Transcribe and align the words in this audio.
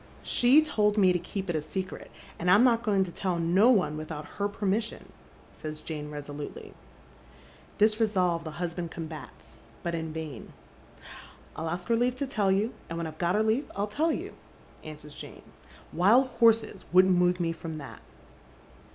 "She 0.41 0.63
told 0.63 0.97
me 0.97 1.13
to 1.13 1.19
keep 1.19 1.47
it 1.47 1.55
a 1.55 1.61
secret, 1.61 2.09
and 2.39 2.49
I'm 2.49 2.63
not 2.63 2.81
going 2.81 3.03
to 3.03 3.11
tell 3.11 3.37
no 3.37 3.71
©ne 3.71 3.97
without 3.97 4.25
her 4.25 4.47
permission," 4.49 5.13
says 5.53 5.79
Jane 5.79 6.09
resolutely. 6.09 6.73
This 7.77 7.99
resolve 7.99 8.43
the 8.43 8.49
husband 8.57 8.89
combats, 8.89 9.57
but 9.83 9.93
in 9.93 10.11
vain." 10.11 10.53
I'll 11.55 11.67
arst 11.67 11.87
her 11.87 11.95
leaf 11.95 12.15
to 12.15 12.25
tell 12.25 12.51
you, 12.51 12.73
and 12.89 12.97
when 12.97 13.05
I've 13.05 13.19
got 13.19 13.35
her 13.35 13.43
leaf 13.43 13.65
111 13.75 13.95
tell 13.95 14.11
you," 14.11 14.33
answers 14.83 15.13
Jane." 15.13 15.43
Wild 15.93 16.25
horses 16.29 16.85
wouldn't 16.91 17.13
move 17.15 17.39
me 17.39 17.51
from 17.51 17.77
that." 17.77 17.99